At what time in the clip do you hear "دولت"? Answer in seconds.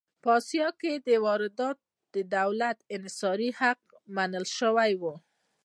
2.37-2.77